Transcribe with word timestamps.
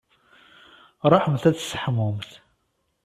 Ṛuḥemt 1.11 1.43
ad 1.49 1.55
tseḥmumt. 1.55 2.29